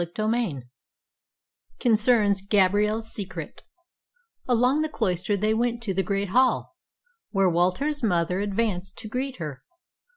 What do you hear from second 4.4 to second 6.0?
Along the cloister they went to